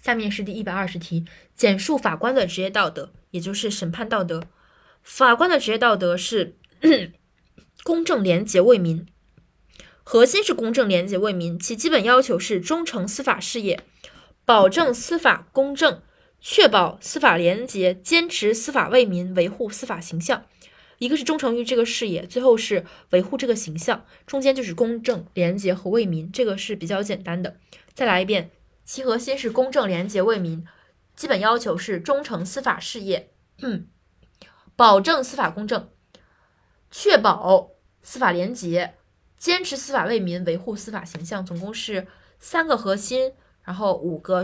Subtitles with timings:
[0.00, 1.24] 下面是第一百二十题，
[1.54, 4.44] 简述法官的职业道德，也就是审判道德。
[5.02, 6.54] 法官的职业道德是
[7.82, 9.06] 公正廉洁为民，
[10.02, 13.80] 核心是公正廉洁为民，其基本要求是忠诚司法事业，
[14.44, 16.02] 保证司法公正，
[16.40, 20.44] 确保司法廉洁，坚持司法为民，维护司法形象。
[20.98, 27.56] 一个是忠诚于这个事业，最后是维护这个形象，中间就是公正、廉洁和为民，这个是比较简单的。
[27.94, 28.50] 再来一遍，
[28.88, 30.66] 其核心是公正、廉洁、为民，
[31.14, 33.30] 基本要求是忠诚司法事业，
[34.76, 35.90] 保证司法公正，
[36.90, 38.94] 确保司法廉洁，
[39.36, 42.06] 坚持司法为民，维护司法形象，总共是
[42.38, 44.42] 三个核心，然后五个。